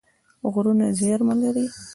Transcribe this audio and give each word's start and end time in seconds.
غرونه 0.53 0.87
زیرمه 0.99 1.35
لري. 1.41 1.65